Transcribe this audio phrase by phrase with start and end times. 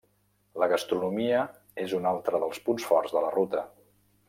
[0.61, 1.43] La gastronomia
[1.85, 3.65] és un altre dels punts forts de la ruta.